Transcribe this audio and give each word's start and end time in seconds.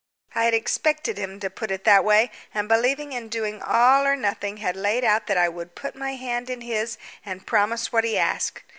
I 0.33 0.45
had 0.45 0.55
expected 0.55 1.19
him 1.19 1.39
to 1.41 1.49
put 1.51 1.69
it 1.69 1.81
in 1.81 1.85
that 1.85 2.03
way, 2.03 2.31
and 2.55 2.67
believing 2.67 3.13
in 3.13 3.29
doing 3.29 3.61
all 3.61 4.07
or 4.07 4.15
nothing, 4.15 4.57
had 4.57 4.75
laid 4.75 5.03
out 5.03 5.27
that 5.27 5.37
I 5.37 5.47
would 5.47 5.75
put 5.75 5.95
my 5.95 6.15
hand 6.15 6.49
in 6.49 6.61
his 6.61 6.97
and 7.23 7.45
promise 7.45 7.91
what 7.93 8.03
he 8.03 8.17
asked. 8.17 8.63